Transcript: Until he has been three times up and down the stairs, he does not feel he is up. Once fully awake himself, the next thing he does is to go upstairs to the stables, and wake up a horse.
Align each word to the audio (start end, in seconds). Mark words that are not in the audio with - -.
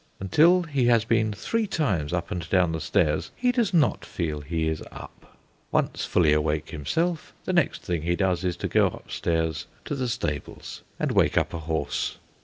Until 0.19 0.63
he 0.63 0.85
has 0.87 1.05
been 1.05 1.31
three 1.31 1.67
times 1.67 2.11
up 2.11 2.31
and 2.31 2.49
down 2.49 2.71
the 2.71 2.81
stairs, 2.81 3.29
he 3.35 3.51
does 3.51 3.71
not 3.71 4.03
feel 4.03 4.41
he 4.41 4.67
is 4.67 4.81
up. 4.91 5.37
Once 5.71 6.05
fully 6.05 6.33
awake 6.33 6.71
himself, 6.71 7.35
the 7.45 7.53
next 7.53 7.83
thing 7.83 8.01
he 8.01 8.15
does 8.15 8.43
is 8.43 8.57
to 8.57 8.67
go 8.67 8.87
upstairs 8.87 9.67
to 9.85 9.93
the 9.93 10.09
stables, 10.09 10.81
and 10.99 11.11
wake 11.11 11.37
up 11.37 11.53
a 11.53 11.59
horse. 11.59 12.17